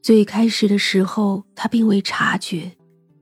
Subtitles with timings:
[0.00, 2.72] 最开始的时候，他并未察觉，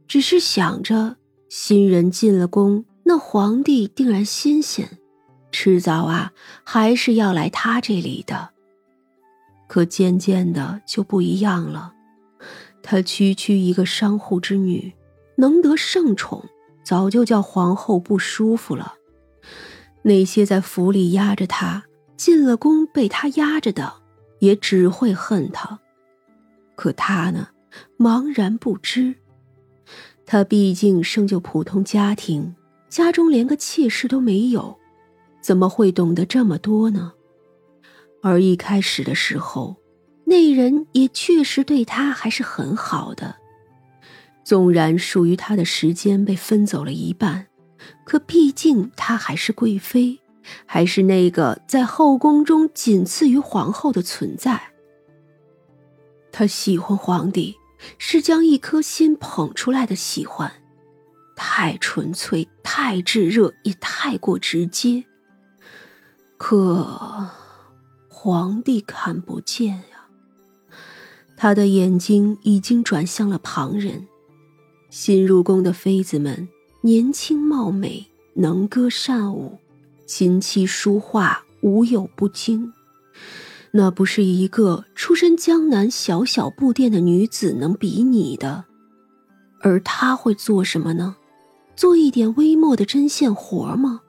[0.06, 1.16] 只是想着
[1.48, 4.98] 新人进了宫，那皇帝定然新鲜，
[5.50, 6.32] 迟早啊
[6.64, 8.50] 还是要来他这里的。
[9.66, 11.92] 可渐渐的就不一样了，
[12.82, 14.92] 他区区一个商户之女，
[15.36, 16.44] 能得圣宠，
[16.84, 18.94] 早就叫皇后不舒服了。
[20.02, 21.84] 那些在府里压着他，
[22.16, 23.94] 进了宫被他压着的，
[24.38, 25.80] 也只会恨他。
[26.76, 27.48] 可他呢，
[27.98, 29.16] 茫然不知。
[30.24, 32.54] 他毕竟生就普通家庭，
[32.88, 34.76] 家中连个妾室都没有，
[35.40, 37.12] 怎么会懂得这么多呢？
[38.22, 39.76] 而一开始的时候，
[40.24, 43.36] 那人也确实对他还是很好的。
[44.44, 47.46] 纵然属于他的时间被分走了一半，
[48.04, 50.20] 可毕竟她还是贵妃，
[50.64, 54.60] 还是那个在后宫中仅次于皇后的存在。
[56.38, 57.56] 他喜欢皇帝，
[57.96, 60.52] 是将一颗心捧出来的喜欢，
[61.34, 65.02] 太纯粹，太炙热，也太过直接。
[66.36, 67.26] 可
[68.10, 70.08] 皇帝看不见呀，
[71.38, 74.06] 他的眼睛已经转向了旁人。
[74.90, 76.46] 新入宫的妃子们
[76.82, 79.58] 年轻貌美，能歌善舞，
[80.04, 82.74] 琴棋书画无有不精。
[83.76, 88.64] 那不是一个出身江南小小布店的女子能比拟的，
[89.60, 91.16] 而她会做什么呢？
[91.76, 94.00] 做一点微末的针线活吗？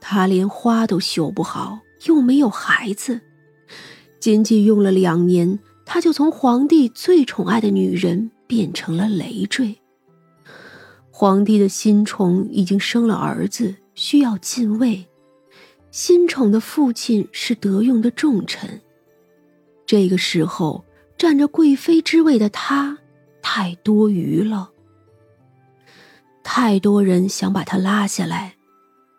[0.00, 3.20] 她连花都绣不好，又没有孩子，
[4.18, 9.76] 仅仅用了两年，她就从皇帝最宠爱的女人变成了累赘。
[11.10, 15.06] 皇帝的新宠已经生了儿子，需要进位。
[15.94, 18.80] 新宠的父亲是德用的重臣，
[19.86, 20.84] 这个时候
[21.16, 22.98] 占着贵妃之位的他
[23.40, 24.72] 太多余了。
[26.42, 28.56] 太多人想把他拉下来，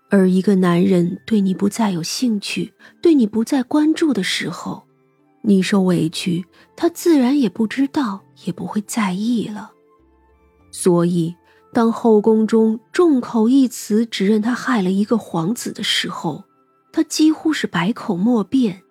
[0.09, 4.83] 而一个男人对你不再有兴趣，对你不再关注的时候，
[5.43, 6.43] 你受委屈，
[6.75, 9.71] 他自然也不知道，也不会在意了。
[10.73, 11.33] 所以，
[11.71, 16.43] 当后宫中众口一词指认他害了一个皇子的时候，
[16.95, 18.81] 他几乎是百口莫辩，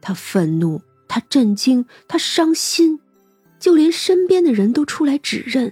[0.00, 2.98] 他愤怒，他震惊，他伤心，
[3.58, 5.70] 就连身边的人都出来指认，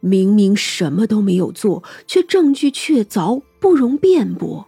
[0.00, 4.66] 明明什么都没有做，却证据确凿，不容辩驳。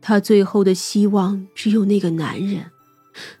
[0.00, 2.70] 他最后的希望只有那个男人，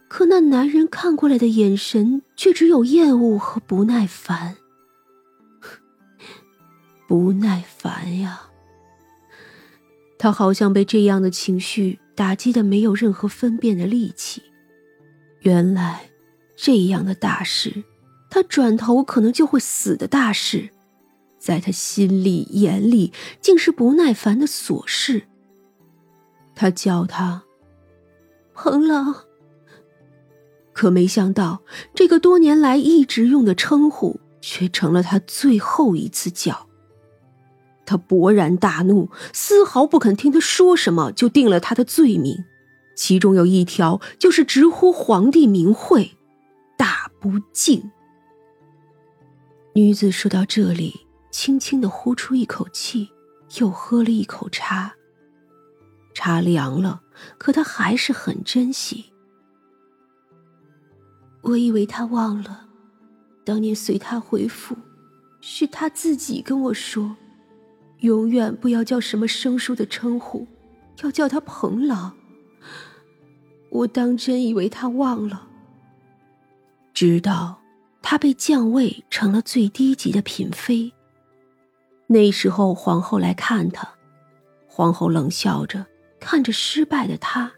[0.08, 4.56] 可那男人看过来的眼神却只有厌恶和不耐烦，
[7.06, 8.48] 不耐烦呀。
[10.18, 14.42] 他好像被这样的情绪打击的没有任何分辨的力气。
[15.40, 16.10] 原来，
[16.56, 17.84] 这样的大事，
[18.30, 20.70] 他转头可能就会死的大事，
[21.38, 25.24] 在他心里眼里竟是不耐烦的琐事。
[26.54, 27.42] 他叫他
[28.54, 29.14] 彭郎，
[30.72, 31.62] 可没想到，
[31.94, 36.68] 这个多年来一直用的称呼，却成了他最后一次叫。
[37.86, 42.44] 他勃然大怒，丝毫不肯听他说什么，就定了他的罪名，
[42.96, 46.16] 其中有一条就是直呼皇帝名讳，
[46.76, 47.90] 大不敬。
[49.74, 53.10] 女子说到这里，轻轻的呼出一口气，
[53.58, 54.94] 又喝了一口茶。
[56.14, 57.02] 茶凉了，
[57.38, 59.06] 可她还是很珍惜。
[61.42, 62.68] 我以为他忘了，
[63.44, 64.74] 当年随他回府，
[65.40, 67.16] 是他自己跟我说。
[68.04, 70.46] 永远不要叫什么生疏的称呼，
[71.02, 72.14] 要叫他彭郎。
[73.70, 75.48] 我当真以为他忘了，
[76.92, 77.62] 直到
[78.02, 80.92] 他被降位成了最低级的嫔妃。
[82.06, 83.88] 那时候皇后来看他，
[84.66, 85.86] 皇后冷笑着
[86.20, 87.54] 看着失败的他：“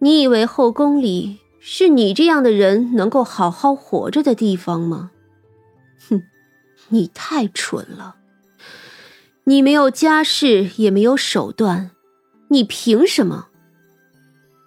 [0.00, 5.10] 你以为后宫里是你这样的人能够好好活着的地方吗？
[6.08, 6.22] 哼，
[6.88, 8.16] 你太蠢了。”
[9.48, 11.92] 你没有家世，也没有手段，
[12.48, 13.46] 你凭什么？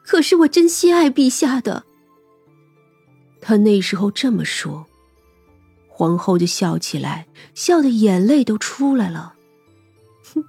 [0.06, 1.84] 可是我真心爱陛下的。
[3.42, 4.86] 他那时候这么说，
[5.90, 9.34] 皇后就笑起来，笑的眼泪都出来了。
[10.34, 10.46] 哼，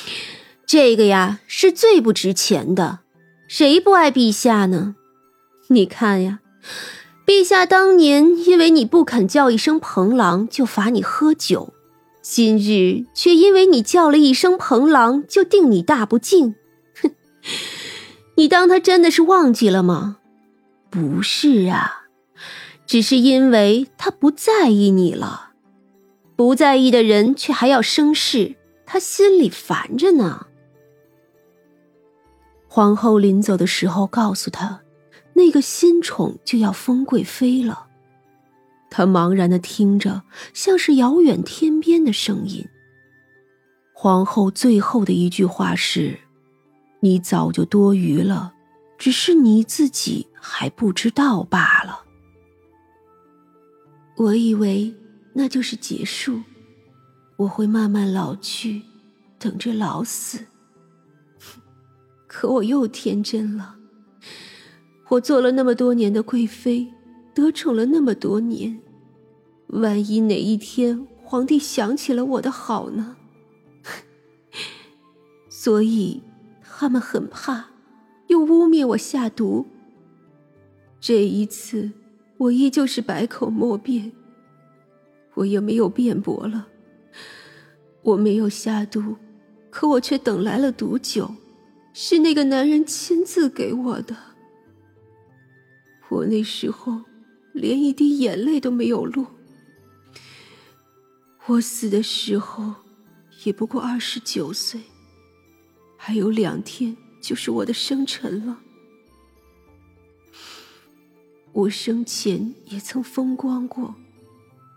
[0.66, 3.00] 这个呀是最不值钱的，
[3.46, 4.96] 谁不爱陛下呢？
[5.68, 6.40] 你看呀，
[7.26, 11.74] 陛下当年因为你不肯叫一声彭郎，就罚你喝酒。
[12.28, 16.56] 今日却因为你叫了一声彭郎，就定你大不敬，
[17.00, 17.12] 哼！
[18.36, 20.18] 你当他真的是忘记了吗？
[20.90, 22.08] 不是啊，
[22.84, 25.52] 只是因为他不在意你了。
[26.34, 30.48] 不在意的人却还要生事，他心里烦着呢。
[32.66, 34.80] 皇后临走的时候告诉他，
[35.34, 37.85] 那个新宠就要封贵妃了。
[38.90, 40.22] 他茫然的听着，
[40.54, 42.66] 像是遥远天边的声音。
[43.92, 46.18] 皇后最后的一句话是
[47.00, 48.52] ：“你早就多余了，
[48.98, 52.04] 只是你自己还不知道罢了。”
[54.16, 54.94] 我以为
[55.34, 56.40] 那就是结束，
[57.36, 58.82] 我会慢慢老去，
[59.38, 60.46] 等着老死。
[62.26, 63.76] 可我又天真了。
[65.08, 66.86] 我做了那么多年的贵妃，
[67.36, 68.80] 得宠了那么多年，
[69.66, 73.18] 万一哪一天皇帝想起了我的好呢？
[75.50, 76.22] 所以
[76.62, 77.66] 他们很怕，
[78.28, 79.66] 又污蔑我下毒。
[80.98, 81.92] 这一次，
[82.38, 84.12] 我依旧是百口莫辩，
[85.34, 86.68] 我也没有辩驳了。
[88.00, 89.16] 我没有下毒，
[89.68, 91.34] 可我却等来了毒酒，
[91.92, 94.16] 是那个男人亲自给我的。
[96.08, 97.02] 我那时候
[97.56, 99.26] 连一滴眼泪都没有落。
[101.46, 102.74] 我死的时候
[103.44, 104.80] 也不过二十九岁。
[105.96, 108.60] 还有两天就是我的生辰了。
[111.52, 113.94] 我生前也曾风光过，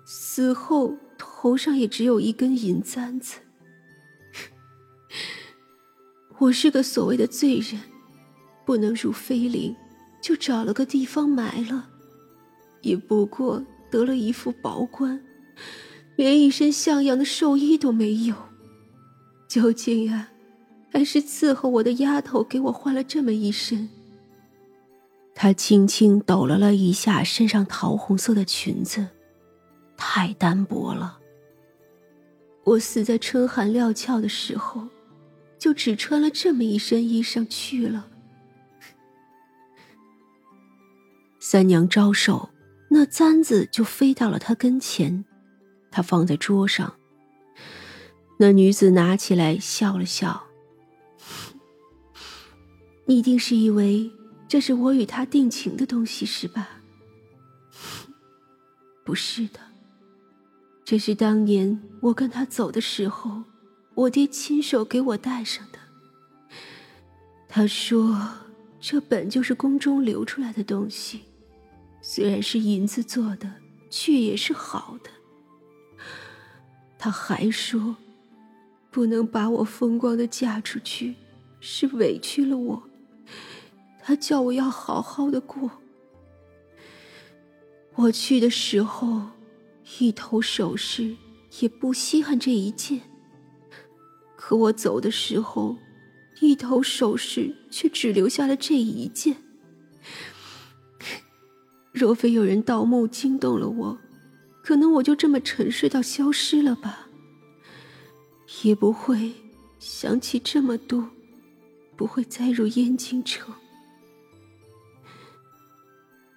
[0.06, 3.40] 死后头上也只有一根银簪子。
[6.40, 7.81] 我是个所谓的罪人，
[8.66, 9.76] 不能入妃陵，
[10.22, 11.90] 就找了个地方埋了，
[12.81, 15.22] 也不过得了一副薄官，
[16.16, 18.36] 连一身像样的寿衣都没有。
[19.48, 20.30] 究竟啊？
[20.92, 23.90] 还是伺候我的丫头给我换了这么一身。
[25.36, 29.08] 她轻轻抖了了一下身上桃红色的裙子，
[29.96, 31.20] 太单薄了。
[32.64, 34.88] 我死在春寒料峭的时候，
[35.58, 38.08] 就只穿了这么一身衣裳去了。
[41.40, 42.50] 三娘招手，
[42.89, 45.24] 那簪子就飞到了他跟前，
[45.91, 46.95] 他放在桌上。
[48.39, 50.47] 那女子拿起来笑了笑。
[53.06, 54.12] 你一定是以为
[54.47, 56.81] 这是我与他定情的东西是吧？
[59.03, 59.59] 不是的，
[60.85, 63.44] 这是当年我跟他走的时候，
[63.95, 65.80] 我爹亲手给我带上的。
[67.47, 68.30] 他说
[68.80, 71.21] 这本就是宫中流出来的东西，
[72.11, 73.47] 虽然是银子做的，
[73.88, 75.11] 却也是好的。
[76.97, 77.97] 他还说，
[78.89, 81.13] 不能把我风光的嫁出去，
[81.59, 82.83] 是委屈了我。
[84.01, 85.69] 他叫我要好好的过。
[87.94, 89.27] 我去的时候，
[90.00, 91.15] 一头首饰
[91.59, 93.01] 也不稀罕这一件；
[94.35, 95.77] 可我走的时候，
[96.41, 99.35] 一头首饰却只留下了这一件。
[102.00, 103.98] 若非有人盗墓惊动了我，
[104.63, 107.10] 可能我就这么沉睡到消失了吧，
[108.63, 109.34] 也不会
[109.80, 111.10] 想起这么多，
[111.98, 113.54] 不会再入燕京城。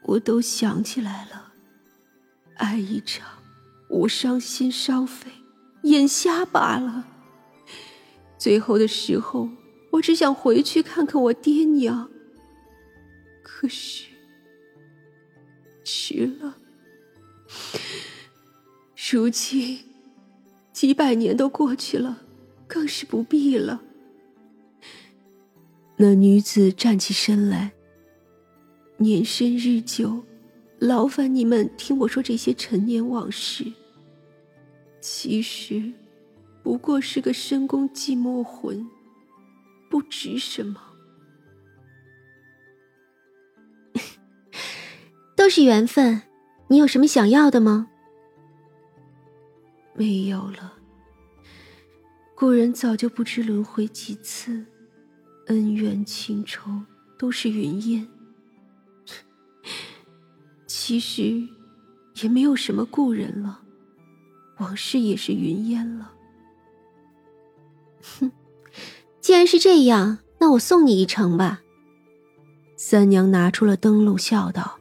[0.02, 1.52] 我都想起来了，
[2.56, 3.28] 爱一场，
[3.88, 5.30] 无伤心伤肺，
[5.84, 7.06] 眼瞎罢了。
[8.36, 9.48] 最后的时候，
[9.92, 12.10] 我只想回去看看我爹娘。
[13.44, 14.06] 可是，
[15.94, 16.56] 迟了。
[19.10, 19.80] 如今，
[20.72, 22.22] 几百年都过去了，
[22.66, 23.82] 更是不必了。
[25.98, 27.72] 那女子站起身来。
[28.96, 30.24] 年深日久，
[30.78, 33.70] 劳烦你们听我说这些陈年往事。
[34.98, 35.92] 其实，
[36.62, 38.88] 不过是个深宫寂寞魂，
[39.90, 40.91] 不值什么。
[45.52, 46.22] 都是缘分，
[46.68, 47.88] 你有什么想要的吗？
[49.92, 50.72] 没有了。
[52.34, 54.64] 故人早就不知轮回几次，
[55.48, 56.70] 恩怨情仇
[57.18, 58.08] 都是云烟。
[60.66, 61.46] 其实，
[62.22, 63.60] 也没有什么故人了，
[64.56, 66.14] 往事也是云烟了。
[68.00, 68.32] 哼，
[69.20, 71.60] 既然是这样，那我送你一程吧。
[72.74, 74.78] 三娘拿出了灯笼，笑道：“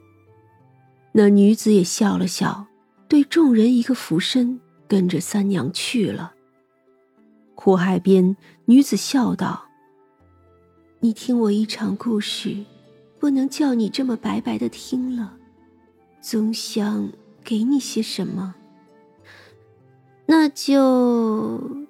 [1.12, 2.66] 那女子也笑了笑，
[3.06, 6.34] 对众人一个俯身，跟着三娘去了。”
[7.54, 9.66] 苦海边，女子笑道
[11.00, 12.64] ：“你听我一场故事，
[13.20, 15.36] 不能叫你这么白白的听了，
[16.20, 17.12] 总想
[17.44, 18.54] 给你些什么。
[20.26, 21.86] 那就，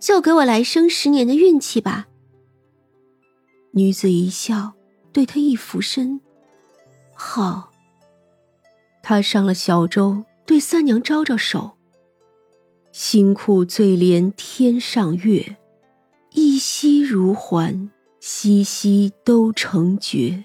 [0.00, 2.08] 就给我来生十年的运气吧。
[3.70, 4.72] 女子一笑，
[5.12, 6.20] 对他一俯身，
[7.14, 7.67] 好。
[9.08, 11.78] 他上了小舟，对三娘招招手。
[12.92, 15.56] 辛苦最怜天上月，
[16.32, 17.88] 一夕如还，
[18.20, 20.44] 夕夕都成绝。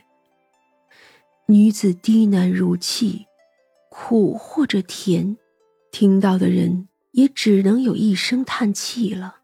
[1.47, 3.25] 女子低喃如泣，
[3.89, 5.35] 苦或者甜，
[5.91, 9.39] 听到的人也只能有一声叹气了。